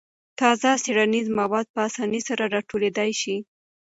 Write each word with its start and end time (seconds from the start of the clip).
تازه 0.39 0.71
څېړنیز 0.83 1.27
مواد 1.39 1.65
په 1.73 1.79
اسانۍ 1.87 2.21
سره 2.29 2.43
راټولېدای 2.55 3.11
شي. 3.21 3.35